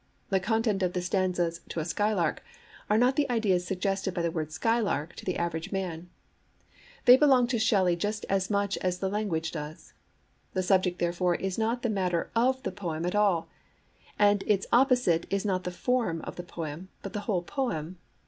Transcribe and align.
The 0.31 0.39
contents 0.39 0.83
of 0.83 0.93
the 0.93 1.01
stanzas 1.03 1.61
To 1.69 1.79
a 1.79 1.85
Skylark 1.85 2.43
are 2.89 2.97
not 2.97 3.17
the 3.17 3.29
ideas 3.29 3.67
suggested 3.67 4.15
by 4.15 4.23
the 4.23 4.31
word 4.31 4.51
'skylark' 4.51 5.15
to 5.17 5.25
the 5.25 5.37
average 5.37 5.71
man; 5.71 6.09
they 7.05 7.15
belong 7.15 7.45
to 7.49 7.59
Shelley 7.59 7.95
just 7.95 8.25
as 8.27 8.49
much 8.49 8.79
as 8.79 8.97
the 8.97 9.09
language 9.09 9.51
does. 9.51 9.93
The 10.53 10.63
subject, 10.63 10.97
therefore, 10.97 11.35
is 11.35 11.59
not 11.59 11.83
the 11.83 11.87
matter 11.91 12.31
of 12.35 12.63
the 12.63 12.71
poem 12.71 13.05
at 13.05 13.13
all; 13.13 13.47
and 14.17 14.43
its 14.47 14.65
opposite 14.73 15.27
is 15.31 15.45
not 15.45 15.65
the 15.65 15.69
form 15.71 16.21
of 16.23 16.35
the 16.35 16.41
poem, 16.41 16.89
but 17.03 17.13
the 17.13 17.19
whole 17.29 17.43
poem. 17.43 17.99